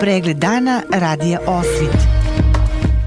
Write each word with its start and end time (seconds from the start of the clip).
Pregled 0.00 0.36
dana 0.36 0.82
radija 0.92 1.38
Osvit. 1.46 1.96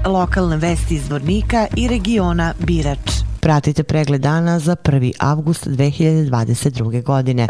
Lokalne 0.06 0.56
vesti 0.56 0.94
iz 0.94 1.10
Vornika 1.10 1.66
i 1.76 1.88
regiona 1.88 2.54
Birač. 2.58 3.10
Pratite 3.40 3.82
pregled 3.82 4.20
dana 4.20 4.58
za 4.58 4.76
1. 4.76 5.12
avgust 5.18 5.66
2022. 5.66 7.02
godine 7.02 7.46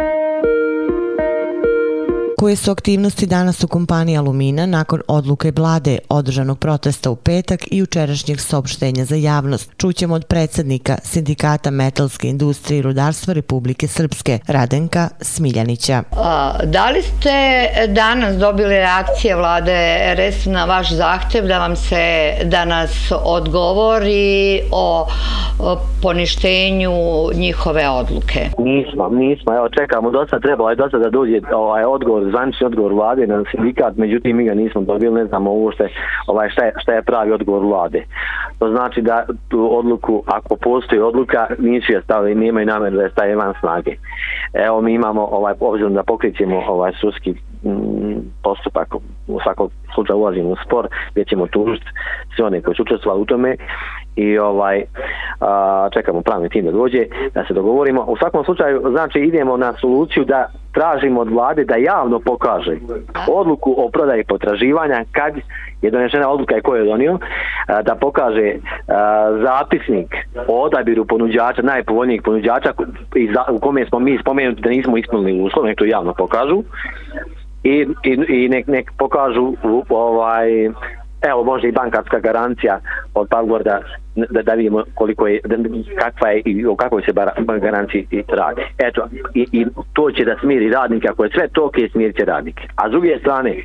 koje 2.40 2.56
su 2.56 2.70
aktivnosti 2.70 3.26
danas 3.26 3.64
u 3.64 3.68
kompaniji 3.68 4.16
Alumina 4.16 4.66
nakon 4.66 5.00
odluke 5.08 5.52
vlade 5.56 5.98
održanog 6.08 6.58
protesta 6.58 7.10
u 7.10 7.16
petak 7.16 7.60
i 7.70 7.82
učerašnjeg 7.82 8.40
saopštenja 8.40 9.04
za 9.04 9.14
javnost. 9.14 9.70
Čućemo 9.76 10.14
od 10.14 10.26
predsednika 10.26 10.98
Sindikata 11.04 11.70
metalske 11.70 12.28
industrije 12.28 12.78
i 12.78 12.82
rudarstva 12.82 13.34
Republike 13.34 13.88
Srpske, 13.88 14.38
Radenka 14.46 15.08
Smiljanića. 15.20 16.02
Da 16.64 16.90
li 16.90 17.02
ste 17.02 17.66
danas 17.88 18.36
dobili 18.36 18.68
reakcije 18.68 19.36
vlade 19.36 19.98
RS 20.14 20.44
na 20.46 20.64
vaš 20.64 20.92
zahtev 20.92 21.46
da 21.46 21.58
vam 21.58 21.76
se 21.76 22.32
danas 22.44 22.90
odgovori 23.24 24.62
o 24.72 25.06
poništenju 26.02 26.92
njihove 27.34 27.88
odluke? 27.88 28.40
Nismo, 28.58 29.08
nismo. 29.08 29.54
Evo 29.54 29.68
čekamo, 29.68 30.10
dosta 30.10 30.38
trebalo 30.38 30.64
ovaj, 30.64 30.72
je 30.72 30.76
dosta 30.76 30.98
da 30.98 31.10
dođe 31.10 31.40
ovaj 31.54 31.84
odgovor 31.84 32.30
zvanični 32.30 32.66
odgovor 32.66 32.92
vlade 32.92 33.26
na 33.26 33.44
sindikat, 33.50 33.96
međutim 33.96 34.36
mi 34.36 34.44
ga 34.44 34.54
nismo 34.54 34.80
dobili, 34.80 35.14
ne 35.14 35.24
znamo 35.24 35.52
uopšte 35.52 35.88
ovaj, 36.26 36.50
šta, 36.50 36.64
je, 36.64 36.72
šta 36.82 36.92
je 36.92 37.02
pravi 37.02 37.32
odgovor 37.32 37.64
vlade. 37.64 38.04
To 38.58 38.70
znači 38.70 39.02
da 39.02 39.24
tu 39.48 39.78
odluku, 39.78 40.22
ako 40.26 40.56
postoji 40.56 41.00
odluka, 41.00 41.46
nisu 41.58 41.92
je 41.92 42.02
stavili, 42.02 42.34
nemaju 42.34 42.66
namjer 42.66 42.92
da 42.92 43.02
je 43.02 43.10
staje 43.10 43.36
van 43.36 43.54
snage. 43.60 43.96
Evo 44.52 44.80
mi 44.80 44.92
imamo, 44.92 45.28
ovaj, 45.30 45.54
obzirom 45.60 45.94
da 45.94 46.02
pokrićemo 46.02 46.62
ovaj 46.68 46.92
suski 47.00 47.30
mm, 47.64 48.18
postupak, 48.42 48.94
u 49.28 49.40
svakom 49.42 49.68
slučaju 49.94 50.18
ulazimo 50.18 50.48
u 50.48 50.56
spor, 50.66 50.88
gdje 51.12 51.24
ćemo 51.24 51.46
tužiti 51.46 51.86
sve 52.36 52.44
one 52.44 52.62
koji 52.62 52.74
su 52.74 52.82
učestvovali 52.82 53.22
u 53.22 53.26
tome 53.26 53.56
i 54.16 54.38
ovaj 54.38 54.82
a, 55.40 55.88
čekamo 55.92 56.22
pravni 56.22 56.48
tim 56.48 56.64
da 56.64 56.70
dođe 56.70 57.04
da 57.34 57.44
se 57.44 57.54
dogovorimo. 57.54 58.04
U 58.08 58.16
svakom 58.16 58.44
slučaju 58.44 58.82
znači 58.90 59.18
idemo 59.18 59.56
na 59.56 59.72
soluciju 59.80 60.24
da 60.24 60.46
tražimo 60.72 61.20
od 61.20 61.30
vlade 61.30 61.64
da 61.64 61.76
javno 61.76 62.20
pokaže 62.20 62.76
odluku 63.28 63.74
o 63.78 63.90
prodaji 63.90 64.24
potraživanja 64.24 65.04
kad 65.12 65.34
je 65.82 65.90
donešena 65.90 66.28
odluka 66.28 66.56
i 66.56 66.60
ko 66.60 66.76
je 66.76 66.84
donio 66.84 67.18
a, 67.66 67.82
da 67.82 67.94
pokaže 67.94 68.54
a, 68.88 69.38
zapisnik 69.42 70.14
o 70.48 70.62
odabiru 70.62 71.04
ponuđača, 71.04 71.62
najpovoljnijih 71.62 72.22
ponuđača 72.22 72.72
u 73.50 73.58
kome 73.58 73.86
smo 73.86 73.98
mi 73.98 74.18
spomenuti 74.18 74.62
da 74.62 74.70
nismo 74.70 74.96
ispunili 74.96 75.42
uslov, 75.42 75.66
nek 75.66 75.78
to 75.78 75.84
javno 75.84 76.14
pokažu 76.14 76.62
i, 77.62 77.86
i, 78.04 78.18
i 78.28 78.48
nek, 78.48 78.66
nek 78.66 78.92
pokažu 78.98 79.52
ovaj 79.88 80.70
evo 81.22 81.44
može 81.44 81.68
i 81.68 81.72
bankarska 81.72 82.18
garancija 82.18 82.80
od 83.14 83.28
Pavgorda 83.28 83.80
da, 84.16 84.42
da 84.42 84.52
vidimo 84.52 84.84
koliko 84.94 85.26
je, 85.26 85.40
da, 85.44 85.56
kakva 85.98 86.28
je 86.28 86.42
i 86.44 86.66
o 86.66 86.76
kakvoj 86.76 87.02
se 87.02 87.12
bar, 87.12 87.60
garanciji 87.60 88.24
radi. 88.28 88.62
Eto, 88.78 89.08
i, 89.34 89.46
i 89.52 89.66
to 89.92 90.10
će 90.10 90.24
da 90.24 90.36
smiri 90.40 90.70
radnike, 90.70 91.08
ako 91.08 91.24
je 91.24 91.30
sve 91.30 91.48
to, 91.48 91.66
ok, 91.66 91.74
smirit 91.92 92.16
će 92.16 92.24
radnike. 92.24 92.68
A 92.76 92.88
s 92.88 92.90
druge 92.90 93.18
strane, 93.18 93.56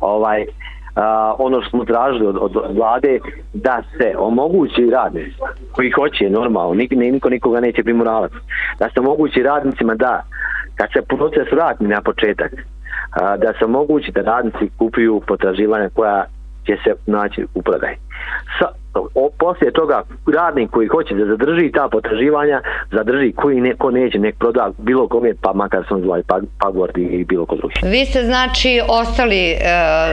ovaj, 0.00 0.46
a, 0.94 1.34
ono 1.38 1.60
što 1.60 1.70
smo 1.70 1.84
tražili 1.84 2.26
od, 2.26 2.36
od 2.40 2.76
vlade, 2.76 3.18
da 3.54 3.82
se 3.96 4.14
omogući 4.18 4.90
radnicima 4.90 5.46
koji 5.72 5.90
hoće 5.90 6.30
normalno, 6.30 6.74
nik, 6.74 6.90
niko 6.90 7.30
nikoga 7.30 7.60
neće 7.60 7.82
primoravati, 7.82 8.34
da 8.78 8.88
se 8.94 9.00
omogući 9.00 9.42
radnicima 9.42 9.94
da, 9.94 10.22
kad 10.74 10.88
se 10.92 11.02
proces 11.02 11.52
vrati 11.52 11.84
na 11.84 12.00
početak, 12.02 12.52
a, 13.10 13.36
da 13.36 13.52
se 13.58 13.64
omogući 13.64 14.12
da 14.12 14.20
radnici 14.20 14.70
kupuju 14.78 15.22
potraživanja 15.26 15.88
koja 15.94 16.24
će 16.66 16.76
se 16.84 16.90
naći 17.06 17.46
u 17.54 17.62
prodaj. 17.62 17.96
Sa, 18.58 18.66
o, 19.14 19.30
poslije 19.38 19.72
toga 19.72 20.02
radnik 20.34 20.70
koji 20.70 20.88
hoće 20.88 21.14
da 21.14 21.26
zadrži 21.26 21.72
ta 21.72 21.88
potraživanja, 21.92 22.60
zadrži 22.92 23.32
koji 23.32 23.60
ne, 23.60 23.74
ko 23.74 23.90
neće 23.90 24.18
nek 24.18 24.38
proda 24.38 24.70
bilo 24.78 25.08
kome, 25.08 25.34
pa 25.42 25.52
makar 25.52 25.84
sam 25.88 26.02
zvali 26.02 26.22
pa, 26.26 26.40
Pagord 26.58 26.98
i 26.98 27.24
bilo 27.24 27.46
ko 27.46 27.56
drugi. 27.56 27.74
Vi 27.82 28.04
ste 28.04 28.22
znači 28.22 28.80
ostali 28.88 29.50
e, 29.50 29.56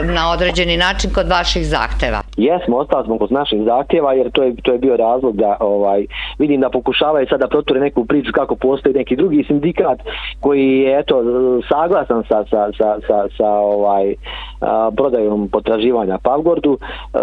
na 0.03 0.31
određeni 0.31 0.77
način 0.77 1.11
kod 1.13 1.27
vaših 1.29 1.66
zahteva? 1.66 2.22
Jesmo, 2.37 2.77
ostali 2.77 3.05
smo 3.05 3.17
kod 3.17 3.31
naših 3.31 3.63
zahtjeva 3.63 4.13
jer 4.13 4.31
to 4.31 4.43
je, 4.43 4.55
to 4.63 4.71
je 4.71 4.77
bio 4.77 4.97
razlog 4.97 5.35
da 5.35 5.57
ovaj 5.59 6.05
vidim 6.39 6.61
da 6.61 6.69
pokušavaju 6.69 7.27
sada 7.29 7.47
proture 7.47 7.79
neku 7.79 8.05
priču 8.05 8.31
kako 8.33 8.55
postoji 8.55 8.95
neki 8.95 9.15
drugi 9.15 9.43
sindikat 9.43 9.99
koji 10.39 10.79
je 10.79 10.99
eto 10.99 11.23
saglasan 11.69 12.23
sa, 12.23 12.45
sa, 12.49 12.69
sa, 12.77 12.97
sa, 13.07 13.27
sa 13.37 13.49
ovaj 13.49 14.15
a, 14.61 14.91
prodajom 14.97 15.49
potraživanja 15.49 16.17
Pavgordu. 16.17 16.77
A, 17.13 17.19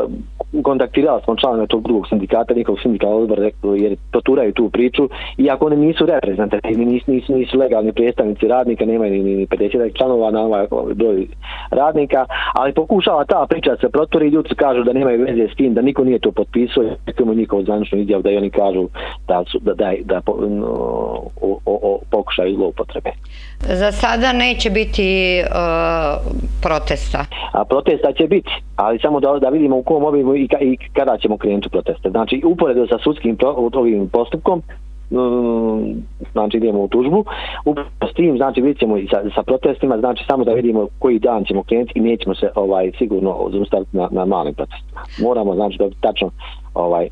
kontaktirali 0.63 1.21
smo 1.25 1.37
članove 1.37 1.67
tog 1.67 1.83
drugog 1.83 2.09
sindikata, 2.09 2.55
njihovog 2.55 2.81
sindikata 2.81 3.13
odbor, 3.13 3.51
jer 3.77 3.97
proturaju 4.11 4.53
tu 4.53 4.71
priču, 4.71 5.09
iako 5.39 5.67
oni 5.67 5.77
nisu 5.77 6.07
reprezentativni, 6.07 6.85
nisu, 6.85 7.13
nisu, 7.13 7.35
nisu 7.35 7.59
legalni 7.59 7.93
predstavnici 7.93 8.49
radnika, 8.49 8.85
nemaju 8.85 9.13
ni, 9.13 9.35
ni 9.35 9.47
50 9.47 9.99
članova 9.99 10.31
na 10.31 10.41
ovaj 10.41 10.67
broj 10.95 11.27
radnika, 11.71 12.27
ali 12.55 12.73
pokušava 12.73 13.25
ta 13.25 13.47
priča 13.49 13.77
se 13.81 13.89
proturi 13.89 14.27
i 14.27 14.31
ljudi 14.31 14.55
kažu 14.55 14.83
da 14.83 14.93
nemaju 14.93 15.25
veze 15.25 15.49
s 15.53 15.57
tim, 15.57 15.75
da 15.75 15.83
niko 15.83 16.05
nije 16.05 16.19
to 16.19 16.33
potpisao, 16.33 16.85
imamo 17.19 17.35
njihov 17.35 17.63
zvaničnu 17.63 17.99
izjav 17.99 18.23
da 18.23 18.31
oni 18.31 18.51
kažu 18.51 18.89
da, 19.29 19.45
su, 19.53 19.59
da, 19.59 19.75
da, 19.75 19.93
da 20.05 20.21
no, 20.49 20.67
o, 21.41 21.59
o, 21.67 21.79
o 21.83 22.01
pokušaju 22.11 22.55
zloupotrebe. 22.55 23.11
Za 23.61 23.93
sada 23.93 24.33
neće 24.33 24.71
biti 24.71 25.41
uh, 25.43 26.35
protesta? 26.63 27.27
A 27.53 27.65
protesta 27.65 28.13
će 28.13 28.27
biti, 28.27 28.51
ali 28.77 28.99
samo 28.99 29.21
da, 29.21 29.39
da 29.39 29.49
vidimo 29.49 29.77
u 29.77 29.83
kom 29.83 30.05
obimu 30.05 30.35
i, 30.45 30.49
i 30.61 30.77
kada 30.93 31.19
ćemo 31.19 31.37
krenuti 31.37 31.69
proteste. 31.69 32.11
Znači, 32.11 32.43
uporedo 32.45 32.87
sa 32.87 32.99
sudskim 32.99 33.37
pro, 33.37 33.71
ovim 33.73 34.09
postupkom, 34.09 34.63
mm, 35.11 36.03
znači 36.33 36.57
idemo 36.57 36.83
u 36.83 36.89
tužbu, 36.89 37.25
uporedo 37.65 38.07
s 38.11 38.15
tim, 38.15 38.37
znači 38.37 38.61
vidjet 38.61 38.79
ćemo 38.79 38.97
i 38.97 39.09
sa, 39.09 39.23
sa 39.35 39.43
protestima, 39.43 39.99
znači 39.99 40.25
samo 40.27 40.45
da 40.45 40.53
vidimo 40.53 40.89
koji 40.99 41.19
dan 41.19 41.45
ćemo 41.45 41.63
krenuti 41.63 41.93
i 41.95 42.03
nećemo 42.03 42.35
se 42.35 42.51
ovaj 42.55 42.93
sigurno 42.99 43.49
zaustaviti 43.53 43.97
na, 43.97 44.09
na 44.11 44.25
malim 44.25 44.55
protestima. 44.55 45.01
Moramo, 45.23 45.55
znači, 45.55 45.79
da 45.79 45.89
tačno 46.01 46.31
ovaj, 46.75 47.09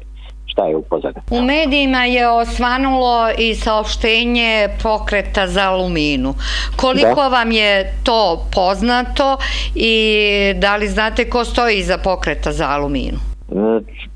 šta 0.52 0.64
je 0.64 0.76
u 0.76 0.84
U 1.30 1.42
medijima 1.42 2.04
je 2.04 2.28
osvanulo 2.28 3.28
i 3.38 3.54
saopštenje 3.54 4.68
pokreta 4.82 5.46
za 5.46 5.70
aluminu. 5.70 6.34
Koliko 6.76 7.14
da. 7.14 7.28
vam 7.28 7.52
je 7.52 7.94
to 8.04 8.46
poznato 8.54 9.36
i 9.74 10.18
da 10.56 10.76
li 10.76 10.88
znate 10.88 11.30
ko 11.30 11.44
stoji 11.44 11.78
iza 11.78 11.98
pokreta 11.98 12.52
za 12.52 12.68
aluminu? 12.68 13.18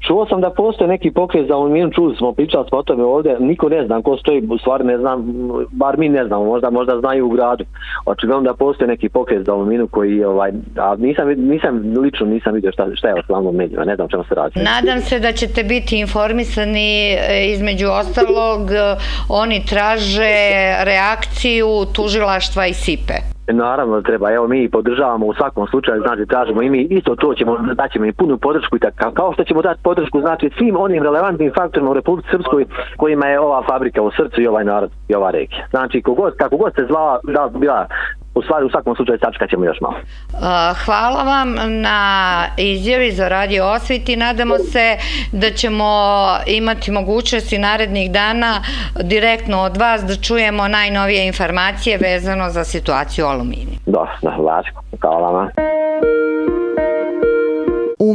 Čuo 0.07 0.27
sam 0.27 0.41
da 0.41 0.51
postoje 0.51 0.89
neki 0.89 1.11
pokret 1.11 1.47
za 1.47 1.55
aluminium, 1.55 1.93
čuli 1.93 2.17
smo, 2.17 2.33
pričali 2.33 2.65
smo 2.69 2.79
o 2.79 2.83
tome 2.83 3.05
ovdje, 3.05 3.37
niko 3.41 3.69
ne 3.69 3.87
znam 3.87 4.03
ko 4.03 4.17
stoji, 4.17 4.49
u 4.51 4.59
stvari 4.59 4.85
ne 4.85 4.99
znam, 4.99 5.25
bar 5.71 5.99
mi 5.99 6.09
ne 6.09 6.27
znamo, 6.27 6.45
možda 6.45 6.71
možda 6.71 7.01
znaju 7.01 7.27
u 7.27 7.31
gradu. 7.31 7.65
Očigledno 8.07 8.43
da 8.43 8.55
postoje 8.55 8.89
neki 8.89 9.09
pokret 9.09 9.47
za 9.47 9.53
aluminium 9.53 9.89
koji, 9.89 10.25
ovaj, 10.25 10.53
a 10.77 10.97
nisam, 10.99 11.29
nisam 11.29 11.95
lično 12.03 12.27
nisam 12.27 12.55
vidio 12.55 12.73
šta, 12.73 12.87
šta 12.95 13.09
je 13.09 13.15
osnovno 13.15 13.53
medijima, 13.53 13.85
ne 13.85 13.95
znam 13.97 14.09
čemu 14.09 14.25
se 14.25 14.35
radi. 14.35 14.61
Nadam 14.61 15.01
se 15.01 15.21
da 15.21 15.33
ćete 15.33 15.65
biti 15.65 15.99
informisani 15.99 17.13
e, 17.13 17.51
između 17.53 17.87
ostalog, 17.89 18.71
e, 18.71 18.97
oni 19.29 19.65
traže 19.69 20.35
reakciju 20.85 21.69
tužilaštva 21.95 22.67
i 22.67 22.73
SIPE. 22.73 23.36
Naravno 23.53 24.03
treba, 24.03 24.33
evo 24.33 24.49
mi 24.49 24.71
podržavamo 24.71 25.27
u 25.27 25.35
svakom 25.35 25.67
slučaju, 25.67 26.03
znači 26.03 26.27
tražimo 26.27 26.63
i 26.63 26.71
mi 26.71 26.81
isto 26.83 27.17
to 27.17 27.35
ćemo, 27.35 27.59
daćemo 27.75 28.05
im 28.05 28.15
punu 28.15 28.39
podršku 28.39 28.77
i 28.77 28.81
tako, 28.81 29.11
kao 29.15 29.33
što 29.33 29.45
ćemo 29.45 29.63
dati 29.63 29.83
podršku, 29.83 30.21
znači 30.21 30.51
svim 30.59 30.77
onim 30.77 31.03
relevantnim 31.03 31.53
faktorima 31.57 31.91
u 31.91 31.95
Republike 31.95 32.29
Srpskoj 32.31 32.65
kojima 32.97 33.27
je 33.27 33.41
ova 33.41 33.63
fabrika 33.63 34.03
u 34.03 34.11
srcu 34.11 34.41
i 34.41 34.47
ovaj 34.47 34.65
narod 34.65 34.91
i 35.09 35.15
ova 35.15 35.31
regija. 35.31 35.67
Znači 35.71 36.03
kogod, 36.03 36.37
kako 36.37 36.57
god 36.57 36.75
se 36.75 36.87
zvala, 36.89 37.19
da 37.25 37.51
bila 37.59 37.87
u 38.37 38.43
stvari 38.43 38.65
u 38.65 38.71
svakom 38.71 38.97
slučaju 38.97 39.19
sačekat 39.25 39.51
ćemo 39.51 39.65
još 39.65 39.81
malo. 39.81 39.97
Hvala 40.85 41.23
vam 41.23 41.55
na 41.81 42.01
izjavi 42.57 43.13
za 43.13 43.29
radio 43.29 43.67
osviti. 43.67 44.17
Nadamo 44.17 44.59
se 44.59 44.97
da 45.33 45.51
ćemo 45.51 45.85
imati 46.47 46.91
mogućnosti 46.91 47.59
narednih 47.59 48.11
dana 48.11 48.63
direktno 49.03 49.63
od 49.63 49.77
vas 49.77 50.05
da 50.05 50.17
čujemo 50.17 50.69
najnovije 50.69 51.27
informacije 51.27 51.99
vezano 51.99 52.51
za 52.51 52.65
situaciju 52.65 53.25
u 53.25 53.29
alumini. 53.29 53.79
Da, 53.87 54.07
da, 54.23 54.31
važno. 54.31 54.81
Hvala 55.01 55.31
vam. 55.31 55.49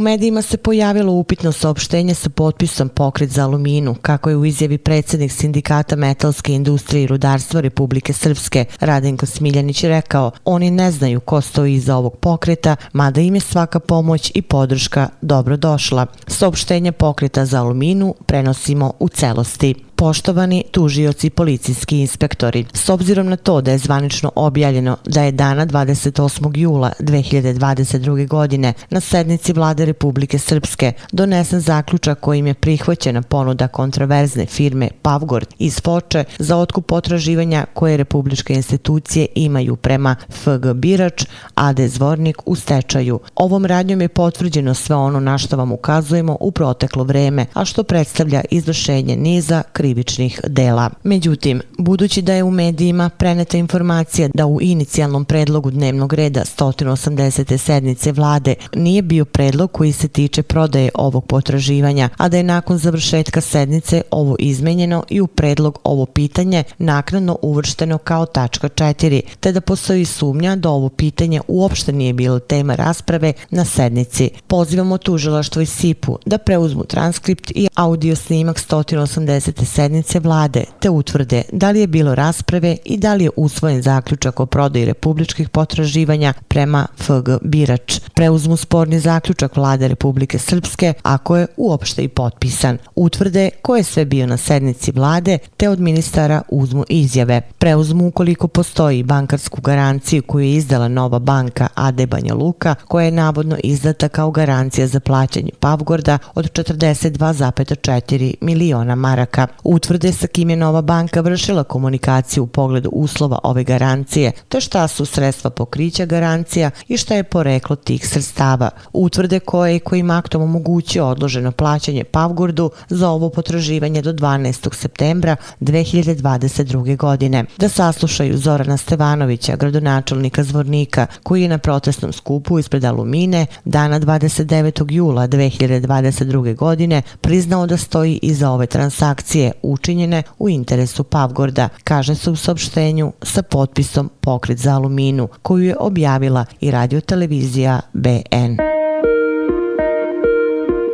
Medijima 0.02 0.42
se 0.42 0.56
pojavilo 0.56 1.12
upitno 1.12 1.52
saopštenje 1.52 2.14
sa 2.14 2.30
potpisom 2.30 2.88
pokret 2.88 3.30
za 3.30 3.44
aluminu, 3.44 3.94
kako 3.94 4.30
je 4.30 4.36
u 4.36 4.44
izjavi 4.44 4.78
predsednik 4.78 5.32
sindikata 5.32 5.96
metalske 5.96 6.52
industrije 6.52 7.02
i 7.02 7.06
rudarstva 7.06 7.60
Republike 7.60 8.12
Srpske, 8.12 8.64
Radenko 8.80 9.26
Smiljanić, 9.26 9.84
rekao 9.84 10.30
oni 10.44 10.70
ne 10.70 10.90
znaju 10.90 11.20
ko 11.20 11.40
stoji 11.40 11.74
iza 11.74 11.96
ovog 11.96 12.16
pokreta, 12.16 12.76
mada 12.92 13.20
im 13.20 13.34
je 13.34 13.40
svaka 13.40 13.80
pomoć 13.80 14.32
i 14.34 14.42
podrška 14.42 15.08
dobro 15.20 15.56
došla. 15.56 16.06
Saopštenje 16.26 16.92
pokreta 16.92 17.44
za 17.44 17.60
aluminu 17.60 18.14
prenosimo 18.26 18.92
u 18.98 19.08
celosti. 19.08 19.74
Poštovani 20.02 20.64
tužioci 20.70 21.26
i 21.26 21.30
policijski 21.30 22.00
inspektori, 22.00 22.64
s 22.74 22.88
obzirom 22.88 23.28
na 23.28 23.36
to 23.36 23.60
da 23.60 23.70
je 23.70 23.78
zvanično 23.78 24.32
objavljeno 24.34 24.96
da 25.06 25.22
je 25.22 25.32
dana 25.32 25.66
28. 25.66 26.58
jula 26.58 26.92
2022. 27.00 28.28
godine 28.28 28.72
na 28.90 29.00
sednici 29.00 29.52
vlade 29.52 29.84
Republike 29.84 30.38
Srpske 30.38 30.92
donesen 31.12 31.60
zaključak 31.60 32.20
kojim 32.20 32.46
je 32.46 32.54
prihvaćena 32.54 33.22
ponuda 33.22 33.68
kontroverzne 33.68 34.46
firme 34.46 34.88
Pavgord 35.02 35.48
iz 35.58 35.80
Foče 35.80 36.24
za 36.38 36.56
otkup 36.56 36.86
potraživanja 36.86 37.66
koje 37.74 37.96
republičke 37.96 38.54
institucije 38.54 39.26
imaju 39.34 39.76
prema 39.76 40.16
FG 40.30 40.72
Birač, 40.74 41.26
AD 41.54 41.80
Zvornik 41.80 42.36
u 42.46 42.56
stečaju. 42.56 43.20
Ovom 43.34 43.66
radnjom 43.66 44.00
je 44.00 44.08
potvrđeno 44.08 44.74
sve 44.74 44.96
ono 44.96 45.20
na 45.20 45.38
što 45.38 45.56
vam 45.56 45.72
ukazujemo 45.72 46.36
u 46.40 46.50
proteklo 46.50 47.04
vreme, 47.04 47.46
a 47.54 47.64
što 47.64 47.82
predstavlja 47.82 48.42
izvršenje 48.50 49.16
niza 49.16 49.62
krivičnih 49.92 50.40
dela. 50.46 50.90
Međutim, 51.04 51.62
budući 51.78 52.22
da 52.22 52.34
je 52.34 52.42
u 52.42 52.50
medijima 52.50 53.08
preneta 53.08 53.58
informacija 53.58 54.28
da 54.34 54.46
u 54.46 54.60
inicijalnom 54.60 55.24
predlogu 55.24 55.70
dnevnog 55.70 56.12
reda 56.12 56.40
180. 56.58 57.56
sednice 57.56 58.12
vlade 58.12 58.54
nije 58.74 59.02
bio 59.02 59.24
predlog 59.24 59.72
koji 59.72 59.92
se 59.92 60.08
tiče 60.08 60.42
prodaje 60.42 60.90
ovog 60.94 61.26
potraživanja, 61.26 62.08
a 62.16 62.28
da 62.28 62.36
je 62.36 62.42
nakon 62.42 62.78
završetka 62.78 63.40
sednice 63.40 64.02
ovo 64.10 64.36
izmenjeno 64.38 65.04
i 65.10 65.20
u 65.20 65.26
predlog 65.26 65.78
ovo 65.84 66.06
pitanje 66.06 66.64
naknadno 66.78 67.38
uvršteno 67.42 67.98
kao 67.98 68.26
tačka 68.26 68.68
4, 68.68 69.20
te 69.40 69.52
da 69.52 69.60
postoji 69.60 70.04
sumnja 70.04 70.56
da 70.56 70.70
ovo 70.70 70.88
pitanje 70.88 71.40
uopšte 71.48 71.92
nije 71.92 72.12
bilo 72.12 72.38
tema 72.38 72.74
rasprave 72.74 73.32
na 73.50 73.64
sednici. 73.64 74.30
Pozivamo 74.46 74.98
tužilaštvo 74.98 75.62
i 75.62 75.66
SIP-u 75.66 76.18
da 76.26 76.38
preuzmu 76.38 76.84
transkript 76.84 77.50
i 77.54 77.68
audio 77.74 78.16
snimak 78.16 78.56
180 78.56 79.64
sednice 79.74 80.20
vlade, 80.20 80.64
te 80.80 80.90
utvrde 80.90 81.42
da 81.52 81.70
li 81.70 81.80
je 81.80 81.86
bilo 81.86 82.14
rasprave 82.14 82.76
i 82.84 82.96
da 82.96 83.14
li 83.14 83.24
je 83.24 83.30
usvojen 83.36 83.82
zaključak 83.82 84.40
o 84.40 84.46
prodaji 84.46 84.84
republičkih 84.84 85.48
potraživanja 85.48 86.32
prema 86.48 86.86
FG 86.98 87.28
Birač. 87.42 88.00
Preuzmu 88.14 88.56
sporni 88.56 89.00
zaključak 89.00 89.56
vlade 89.56 89.88
Republike 89.88 90.38
Srpske 90.38 90.92
ako 91.02 91.36
je 91.36 91.46
uopšte 91.56 92.04
i 92.04 92.08
potpisan. 92.08 92.78
Utvrde 92.96 93.50
ko 93.62 93.76
je 93.76 93.82
sve 93.82 94.04
bio 94.04 94.26
na 94.26 94.36
sednici 94.36 94.92
vlade, 94.92 95.38
te 95.56 95.68
od 95.68 95.80
ministara 95.80 96.42
uzmu 96.48 96.84
izjave. 96.88 97.40
Preuzmu 97.58 98.06
ukoliko 98.06 98.48
postoji 98.48 99.02
bankarsku 99.02 99.60
garanciju 99.60 100.22
koju 100.22 100.44
je 100.44 100.54
izdala 100.54 100.88
nova 100.88 101.18
banka 101.18 101.68
AD 101.74 102.06
Banja 102.08 102.34
Luka, 102.34 102.74
koja 102.88 103.04
je 103.04 103.10
navodno 103.10 103.56
izdata 103.64 104.08
kao 104.08 104.30
garancija 104.30 104.86
za 104.86 105.00
plaćanje 105.00 105.50
Pavgorda 105.60 106.18
od 106.34 106.52
42,4 106.52 108.34
miliona 108.40 108.94
maraka. 108.94 109.46
Utvrde 109.64 110.12
sa 110.12 110.26
kim 110.26 110.50
je 110.50 110.56
nova 110.56 110.82
banka 110.82 111.20
vršila 111.20 111.64
komunikaciju 111.64 112.42
u 112.42 112.46
pogledu 112.46 112.90
uslova 112.92 113.38
ove 113.42 113.64
garancije, 113.64 114.32
te 114.48 114.60
šta 114.60 114.88
su 114.88 115.04
sredstva 115.04 115.50
pokrića 115.50 116.06
garancija 116.06 116.70
i 116.88 116.96
šta 116.96 117.14
je 117.14 117.24
poreklo 117.24 117.76
tih 117.76 118.08
sredstava. 118.08 118.70
Utvrde 118.92 119.40
koje 119.40 119.72
je 119.72 119.78
kojim 119.78 120.10
aktom 120.10 120.42
omogućio 120.42 121.06
odloženo 121.06 121.52
plaćanje 121.52 122.04
Pavgordu 122.04 122.70
za 122.88 123.10
ovo 123.10 123.30
potraživanje 123.30 124.02
do 124.02 124.12
12. 124.12 124.74
septembra 124.74 125.36
2022. 125.60 126.96
godine. 126.96 127.44
Da 127.58 127.68
saslušaju 127.68 128.38
Zorana 128.38 128.76
Stevanovića, 128.76 129.56
gradonačelnika 129.56 130.44
Zvornika, 130.44 131.06
koji 131.22 131.42
je 131.42 131.48
na 131.48 131.58
protestnom 131.58 132.12
skupu 132.12 132.58
ispred 132.58 132.84
Alumine 132.84 133.46
dana 133.64 134.00
29. 134.00 134.92
jula 134.92 135.28
2022. 135.28 136.56
godine 136.56 137.02
priznao 137.20 137.66
da 137.66 137.76
stoji 137.76 138.18
iza 138.22 138.50
ove 138.50 138.66
transakcije 138.66 139.51
učinjene 139.62 140.22
u 140.38 140.48
interesu 140.48 141.04
Pavgorda, 141.04 141.68
kaže 141.84 142.14
se 142.14 142.30
u 142.30 142.36
saopštenju 142.36 143.12
sa 143.22 143.42
potpisom 143.42 144.10
Pokret 144.20 144.58
za 144.58 144.74
Aluminu, 144.74 145.28
koju 145.42 145.64
je 145.64 145.76
objavila 145.78 146.44
i 146.60 146.70
radiotelevizija 146.70 147.80
BN. 147.92 148.71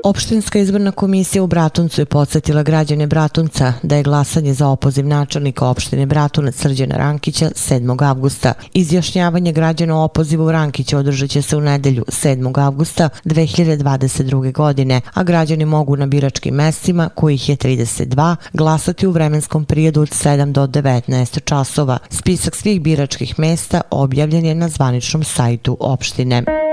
Opštinska 0.08 0.58
izborna 0.58 0.92
komisija 0.92 1.42
u 1.42 1.46
Bratuncu 1.46 2.00
je 2.00 2.04
podsjetila 2.04 2.62
građane 2.62 3.06
Bratunca 3.06 3.72
da 3.82 3.96
je 3.96 4.02
glasanje 4.02 4.54
za 4.54 4.68
opoziv 4.68 5.06
načelnika 5.06 5.66
opštine 5.66 6.06
Bratunac 6.06 6.54
Srđana 6.54 6.96
Rankića 6.96 7.50
7. 7.50 8.04
avgusta. 8.08 8.52
Izjašnjavanje 8.74 9.52
građana 9.52 10.00
o 10.00 10.04
opozivu 10.04 10.52
Rankića 10.52 10.98
održat 10.98 11.30
će 11.30 11.42
se 11.42 11.56
u 11.56 11.60
nedelju 11.60 12.04
7. 12.08 12.60
avgusta 12.60 13.08
2022. 13.24 14.52
godine, 14.52 15.00
a 15.14 15.22
građani 15.22 15.64
mogu 15.64 15.96
na 15.96 16.06
biračkim 16.06 16.54
mestima, 16.54 17.08
kojih 17.14 17.48
je 17.48 17.56
32, 17.56 18.36
glasati 18.52 19.06
u 19.06 19.10
vremenskom 19.10 19.64
prijedu 19.64 20.00
od 20.00 20.08
7 20.08 20.52
do 20.52 20.66
19 20.66 21.44
časova. 21.44 21.98
Spisak 22.10 22.56
svih 22.56 22.80
biračkih 22.80 23.38
mesta 23.38 23.80
objavljen 23.90 24.44
je 24.44 24.54
na 24.54 24.68
zvaničnom 24.68 25.24
sajtu 25.24 25.76
opštine. 25.80 26.67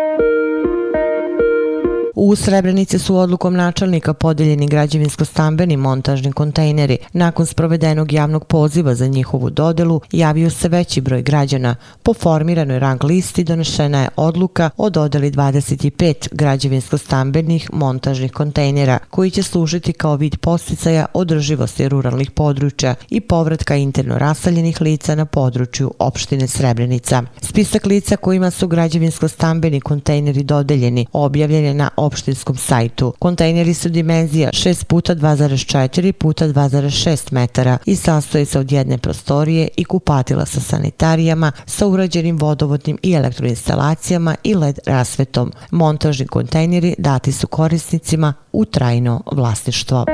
U 2.15 2.35
Srebrenici 2.35 2.99
su 2.99 3.17
odlukom 3.17 3.53
načelnika 3.55 4.13
podeljeni 4.13 4.67
građevinsko-stambeni 4.67 5.77
montažni 5.77 6.31
kontejneri. 6.31 6.97
Nakon 7.13 7.45
sprovedenog 7.45 8.11
javnog 8.11 8.45
poziva 8.45 8.95
za 8.95 9.07
njihovu 9.07 9.49
dodelu, 9.49 10.01
javio 10.11 10.49
se 10.49 10.69
veći 10.69 11.01
broj 11.01 11.21
građana. 11.21 11.75
Po 12.03 12.13
formiranoj 12.13 12.79
rang 12.79 13.03
listi 13.03 13.43
donešena 13.43 14.01
je 14.01 14.09
odluka 14.15 14.69
o 14.77 14.89
dodeli 14.89 15.31
25 15.31 16.27
građevinsko-stambenih 16.31 17.69
montažnih 17.73 18.31
kontejnera, 18.31 18.99
koji 19.09 19.31
će 19.31 19.43
služiti 19.43 19.93
kao 19.93 20.15
vid 20.15 20.37
posticaja 20.37 21.05
održivosti 21.13 21.89
ruralnih 21.89 22.31
područja 22.31 22.95
i 23.09 23.21
povratka 23.21 23.75
interno 23.75 24.17
rasaljenih 24.17 24.81
lica 24.81 25.15
na 25.15 25.25
području 25.25 25.91
opštine 25.99 26.47
Srebrenica. 26.47 27.23
Spisak 27.41 27.85
lica 27.85 28.17
kojima 28.17 28.51
su 28.51 28.67
građevinsko-stambeni 28.67 29.81
kontejneri 29.81 30.43
dodeljeni 30.43 31.05
objavljen 31.13 31.65
je 31.65 31.73
na 31.73 31.89
opštinskom 32.05 32.57
sajtu. 32.57 33.13
Kontejneri 33.19 33.73
su 33.73 33.89
dimenzija 33.89 34.49
6 34.49 34.85
puta 34.85 35.15
2,4 35.15 36.11
puta 36.11 36.47
2,6 36.47 37.33
metara 37.33 37.77
i 37.85 37.95
sastoji 37.95 38.45
se 38.45 38.59
od 38.59 38.71
jedne 38.71 38.97
prostorije 38.97 39.67
i 39.77 39.83
kupatila 39.83 40.45
sa 40.45 40.59
sanitarijama, 40.59 41.51
sa 41.65 41.87
urađenim 41.87 42.37
vodovodnim 42.37 42.97
i 43.03 43.13
elektroinstalacijama 43.13 44.35
i 44.43 44.55
LED 44.55 44.79
rasvetom. 44.85 45.51
Montažni 45.71 46.27
kontejneri 46.27 46.95
dati 46.97 47.31
su 47.31 47.47
korisnicima 47.47 48.33
u 48.51 48.65
trajno 48.65 49.21
vlasništvo. 49.31 50.05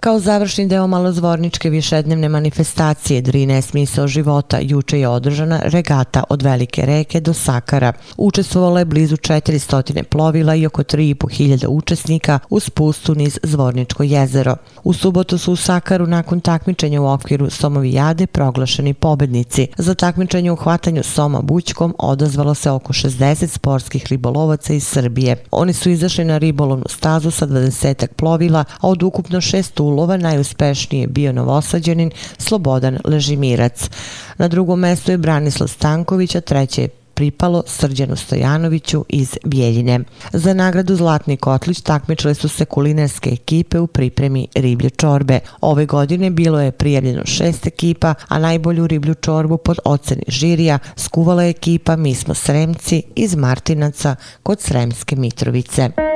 Kao 0.00 0.18
završni 0.18 0.66
deo 0.66 0.86
malozvorničke 0.86 1.70
višednevne 1.70 2.28
manifestacije 2.28 3.20
Drine 3.20 3.62
smisao 3.62 4.08
života 4.08 4.58
juče 4.62 5.00
je 5.00 5.08
održana 5.08 5.60
regata 5.64 6.24
od 6.28 6.42
Velike 6.42 6.82
reke 6.86 7.20
do 7.20 7.34
Sakara. 7.34 7.92
Učestvovalo 8.16 8.78
je 8.78 8.84
blizu 8.84 9.16
400 9.16 10.02
plovila 10.02 10.54
i 10.54 10.66
oko 10.66 10.82
3.500 10.82 11.66
učesnika 11.66 12.38
u 12.50 12.60
spustu 12.60 13.14
niz 13.14 13.38
Zvorničko 13.42 14.02
jezero. 14.02 14.56
U 14.84 14.92
subotu 14.92 15.38
su 15.38 15.52
u 15.52 15.56
Sakaru 15.56 16.06
nakon 16.06 16.40
takmičenja 16.40 17.02
u 17.02 17.06
okviru 17.06 17.50
Somovijade 17.50 18.26
proglašeni 18.26 18.94
pobednici. 18.94 19.68
Za 19.78 19.94
takmičenje 19.94 20.52
u 20.52 20.56
hvatanju 20.56 21.02
Soma 21.02 21.40
bućkom 21.40 21.94
odazvalo 21.98 22.54
se 22.54 22.70
oko 22.70 22.92
60 22.92 23.46
sportskih 23.46 24.06
ribolovaca 24.06 24.72
iz 24.72 24.86
Srbije. 24.86 25.36
Oni 25.50 25.72
su 25.72 25.90
izašli 25.90 26.24
na 26.24 26.38
ribolovnu 26.38 26.86
stazu 26.88 27.30
sa 27.30 27.46
20 27.46 28.06
plovila, 28.06 28.64
a 28.80 28.88
od 28.88 29.02
ukupno 29.02 29.40
šest 29.40 29.80
ulova 29.90 30.16
najuspešniji 30.16 31.00
je 31.00 31.06
bio 31.06 31.32
novosađenin 31.32 32.10
Slobodan 32.38 32.98
Ležimirac. 33.04 33.90
Na 34.38 34.48
drugom 34.48 34.78
mestu 34.78 35.10
je 35.10 35.18
Branislav 35.18 35.68
Stanković, 35.68 36.34
a 36.34 36.40
treće 36.40 36.82
je 36.82 36.88
pripalo 37.20 37.62
Srđanu 37.66 38.16
Stojanoviću 38.16 39.04
iz 39.08 39.38
Bijeljine. 39.44 40.00
Za 40.32 40.54
nagradu 40.54 40.96
Zlatni 40.96 41.36
kotlić 41.36 41.80
takmičile 41.80 42.34
su 42.34 42.48
se 42.48 42.64
kulinarske 42.64 43.30
ekipe 43.30 43.78
u 43.78 43.86
pripremi 43.86 44.48
riblje 44.54 44.90
čorbe. 44.90 45.40
Ove 45.60 45.86
godine 45.86 46.30
bilo 46.30 46.60
je 46.60 46.72
prijavljeno 46.72 47.22
šest 47.24 47.66
ekipa, 47.66 48.14
a 48.28 48.38
najbolju 48.38 48.86
riblju 48.86 49.14
čorbu 49.14 49.56
pod 49.56 49.78
oceni 49.84 50.22
žirija 50.28 50.78
skuvala 50.96 51.42
je 51.42 51.50
ekipa 51.50 51.96
Mi 51.96 52.14
smo 52.14 52.34
Sremci 52.34 53.02
iz 53.16 53.34
Martinaca 53.34 54.16
kod 54.42 54.60
Sremske 54.60 55.16
Mitrovice. 55.16 56.09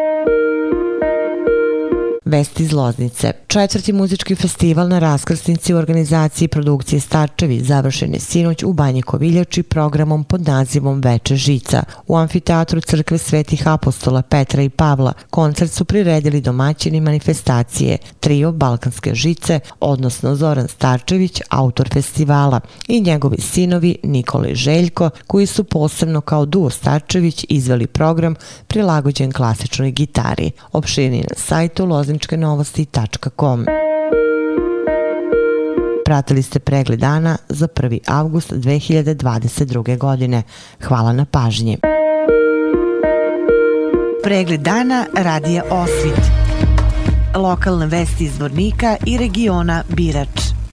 Vesti 2.34 2.62
iz 2.62 2.72
Loznice. 2.72 3.32
Četvrti 3.46 3.92
muzički 3.92 4.34
festival 4.34 4.88
na 4.88 4.98
raskrsnici 4.98 5.74
u 5.74 5.76
organizaciji 5.76 6.48
produkcije 6.48 7.00
Starčevi 7.00 7.60
završen 7.60 8.14
je 8.14 8.20
sinoć 8.20 8.62
u 8.62 8.72
Banji 8.72 9.02
Koviljači 9.02 9.62
programom 9.62 10.24
pod 10.24 10.48
nazivom 10.48 11.00
Veče 11.00 11.36
žica. 11.36 11.82
U 12.06 12.16
amfiteatru 12.16 12.80
Crkve 12.80 13.18
Svetih 13.18 13.68
apostola 13.68 14.22
Petra 14.22 14.62
i 14.62 14.68
Pavla 14.68 15.12
koncert 15.30 15.72
su 15.72 15.84
priredili 15.84 16.40
domaćini 16.40 17.00
manifestacije 17.00 17.98
Trio 18.20 18.52
Balkanske 18.52 19.14
žice, 19.14 19.60
odnosno 19.80 20.34
Zoran 20.34 20.68
Starčević, 20.68 21.40
autor 21.48 21.88
festivala, 21.92 22.60
i 22.88 23.00
njegovi 23.00 23.40
sinovi 23.40 23.96
Nikola 24.02 24.48
i 24.48 24.54
Željko, 24.54 25.10
koji 25.26 25.46
su 25.46 25.64
posebno 25.64 26.20
kao 26.20 26.46
duo 26.46 26.70
Starčević 26.70 27.46
izveli 27.48 27.86
program 27.86 28.34
prilagođen 28.66 29.32
klasičnoj 29.32 29.90
gitari. 29.90 30.50
Opširni 30.72 31.18
na 31.18 31.36
sajtu 31.36 31.86
Loznice 31.86 32.23
zvorničkenovosti.com. 32.24 33.66
Pratili 36.04 36.42
ste 36.42 36.58
pregled 36.58 36.98
dana 36.98 37.36
za 37.48 37.68
1. 37.68 37.98
avgust 38.06 38.52
2022. 38.52 39.98
godine. 39.98 40.42
Hvala 40.82 41.12
na 41.12 41.24
pažnji. 41.24 41.78
Pregled 44.22 44.60
dana 44.60 45.06
radija 45.16 45.62
Osvit. 45.70 46.20
Lokalne 47.34 47.86
vesti 47.86 48.24
iz 48.24 48.38
Vornika 48.38 48.96
i 49.06 49.18
regiona 49.18 49.82
Birač. 49.88 50.54